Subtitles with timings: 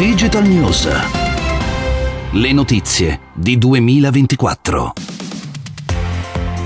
[0.00, 0.88] Digital News.
[2.32, 4.92] Le notizie di 2024.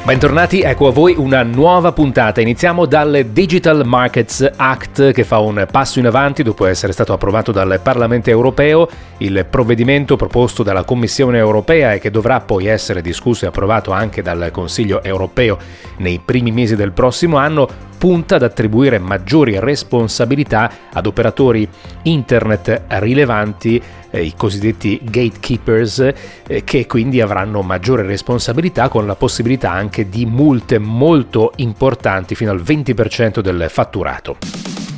[0.04, 2.40] Bentornati, ecco a voi una nuova puntata.
[2.40, 7.50] Iniziamo dal Digital Markets Act che fa un passo in avanti dopo essere stato approvato
[7.50, 8.86] dal Parlamento europeo.
[9.18, 14.22] Il provvedimento proposto dalla Commissione europea e che dovrà poi essere discusso e approvato anche
[14.22, 15.58] dal Consiglio europeo
[15.96, 21.68] nei primi mesi del prossimo anno punta ad attribuire maggiori responsabilità ad operatori
[22.02, 26.12] internet rilevanti, eh, i cosiddetti gatekeepers,
[26.46, 32.50] eh, che quindi avranno maggiore responsabilità con la possibilità anche di multe molto importanti fino
[32.50, 34.93] al 20% del fatturato.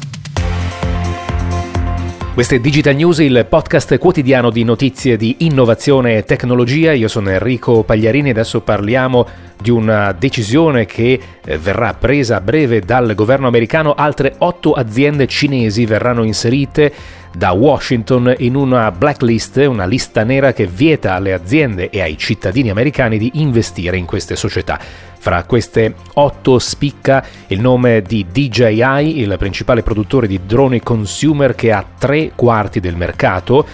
[2.37, 6.93] Questa è Digital News, il podcast quotidiano di notizie di innovazione e tecnologia.
[6.93, 9.27] Io sono Enrico Pagliarini e adesso parliamo
[9.59, 13.95] di una decisione che eh, verrà presa a breve dal governo americano.
[13.95, 16.93] Altre otto aziende cinesi verranno inserite
[17.37, 22.71] da Washington in una blacklist, una lista nera che vieta alle aziende e ai cittadini
[22.71, 24.81] americani di investire in queste società.
[25.19, 31.73] Fra queste otto spicca il nome di DJI, il principale produttore di droni consumer che
[31.73, 33.67] ha tre quarti del mercato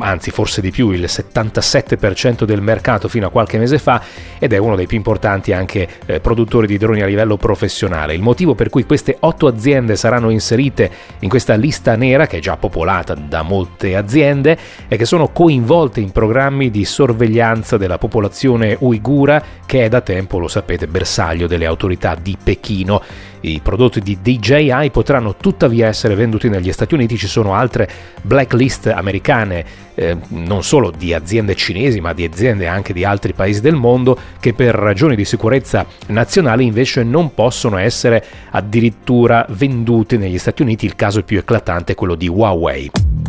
[0.00, 4.02] anzi forse di più, il 77% del mercato fino a qualche mese fa
[4.38, 8.14] ed è uno dei più importanti anche eh, produttori di droni a livello professionale.
[8.14, 12.40] Il motivo per cui queste otto aziende saranno inserite in questa lista nera, che è
[12.40, 18.76] già popolata da molte aziende, è che sono coinvolte in programmi di sorveglianza della popolazione
[18.80, 23.02] uigura, che è da tempo, lo sapete, bersaglio delle autorità di Pechino.
[23.40, 27.88] I prodotti di DJI potranno tuttavia essere venduti negli Stati Uniti, ci sono altre
[28.22, 29.64] blacklist americane,
[29.94, 34.18] eh, non solo di aziende cinesi, ma di aziende anche di altri paesi del mondo,
[34.40, 40.86] che per ragioni di sicurezza nazionale invece non possono essere addirittura venduti negli Stati Uniti.
[40.86, 43.25] Il caso più eclatante è quello di Huawei.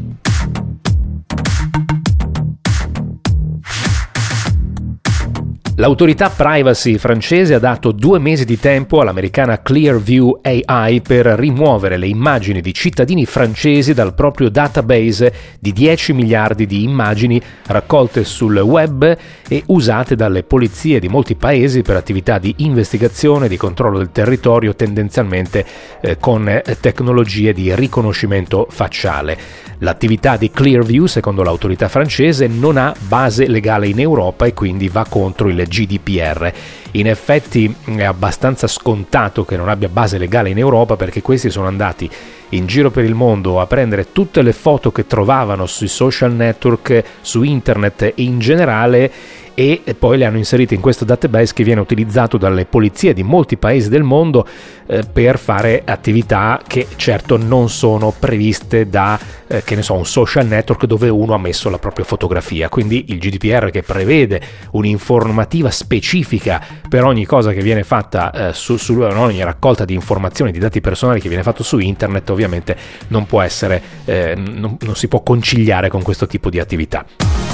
[5.80, 12.08] L'autorità privacy francese ha dato due mesi di tempo all'americana Clearview AI per rimuovere le
[12.08, 19.18] immagini di cittadini francesi dal proprio database di 10 miliardi di immagini raccolte sul web
[19.48, 24.74] e usate dalle polizie di molti paesi per attività di investigazione, di controllo del territorio,
[24.74, 25.64] tendenzialmente
[26.02, 29.66] eh, con eh, tecnologie di riconoscimento facciale.
[29.82, 35.06] L'attività di Clearview, secondo l'autorità francese, non ha base legale in Europa e quindi va
[35.08, 36.53] contro il GDPR.
[36.97, 41.68] In effetti è abbastanza scontato che non abbia base legale in Europa perché questi sono
[41.68, 42.09] andati
[42.50, 47.03] in giro per il mondo a prendere tutte le foto che trovavano sui social network,
[47.22, 49.12] su internet in generale
[49.59, 53.58] e poi le hanno inserite in questo database che viene utilizzato dalle polizie di molti
[53.58, 54.46] paesi del mondo
[54.85, 60.06] eh, per fare attività che certo non sono previste da eh, che ne so, un
[60.06, 62.69] social network dove uno ha messo la propria fotografia.
[62.69, 64.40] Quindi il GDPR che prevede
[64.74, 70.52] un'informativa specifica per ogni cosa che viene fatta eh, su, su ogni raccolta di informazioni,
[70.52, 72.75] di dati personali che viene fatto su internet, ovviamente
[73.08, 77.47] non può essere, eh, non, non si può conciliare con questo tipo di attività.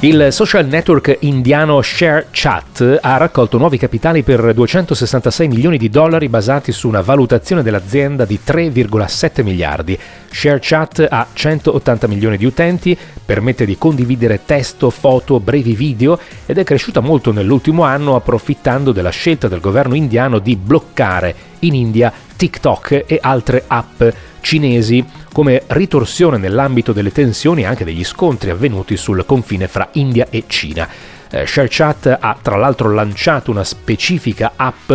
[0.00, 6.70] Il social network indiano ShareChat ha raccolto nuovi capitali per 266 milioni di dollari basati
[6.70, 9.98] su una valutazione dell'azienda di 3,7 miliardi.
[10.30, 16.16] ShareChat ha 180 milioni di utenti, permette di condividere testo, foto, brevi video
[16.46, 21.74] ed è cresciuta molto nell'ultimo anno approfittando della scelta del governo indiano di bloccare in
[21.74, 24.00] India TikTok e altre app
[24.48, 30.28] cinesi come ritorsione nell'ambito delle tensioni e anche degli scontri avvenuti sul confine fra India
[30.30, 30.88] e Cina.
[31.30, 34.90] Eh, ShareChat ha tra l'altro lanciato una specifica app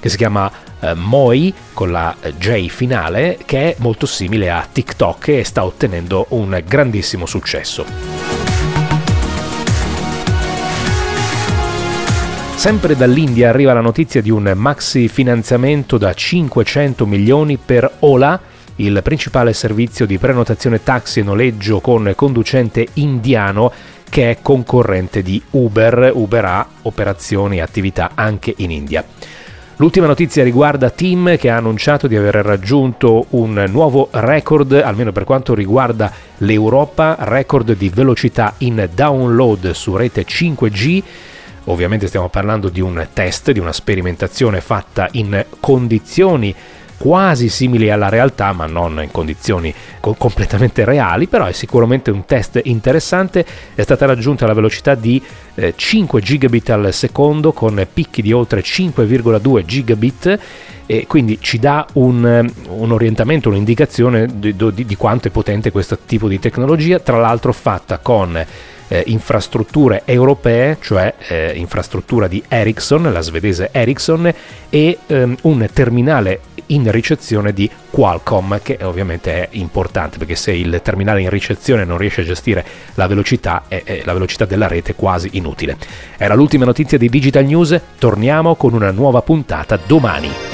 [0.00, 0.50] che si chiama
[0.80, 6.24] eh, Moi con la J finale che è molto simile a TikTok e sta ottenendo
[6.30, 7.84] un grandissimo successo.
[12.54, 18.40] Sempre dall'India arriva la notizia di un maxi finanziamento da 500 milioni per Ola,
[18.76, 23.72] il principale servizio di prenotazione taxi e noleggio con conducente indiano
[24.08, 26.12] che è concorrente di Uber.
[26.14, 29.04] Uber ha operazioni e attività anche in India.
[29.76, 35.24] L'ultima notizia riguarda Team che ha annunciato di aver raggiunto un nuovo record, almeno per
[35.24, 41.02] quanto riguarda l'Europa, record di velocità in download su rete 5G
[41.66, 46.54] Ovviamente stiamo parlando di un test, di una sperimentazione fatta in condizioni
[46.96, 52.24] quasi simili alla realtà, ma non in condizioni co- completamente reali, però è sicuramente un
[52.24, 53.44] test interessante.
[53.74, 55.22] È stata raggiunta la velocità di
[55.54, 60.38] eh, 5 gigabit al secondo con picchi di oltre 5,2 gigabit
[60.86, 65.98] e quindi ci dà un, un orientamento, un'indicazione di, di, di, quanto è potente questo
[66.04, 68.44] tipo di tecnologia, tra l'altro fatta con
[68.88, 74.32] eh, infrastrutture europee, cioè eh, infrastruttura di Ericsson, la svedese Ericsson,
[74.68, 80.80] e ehm, un terminale in ricezione di Qualcomm, che ovviamente è importante perché se il
[80.82, 82.64] terminale in ricezione non riesce a gestire
[82.94, 85.76] la velocità, è, è la velocità della rete quasi inutile.
[86.16, 90.53] Era l'ultima notizia di Digital News, torniamo con una nuova puntata domani.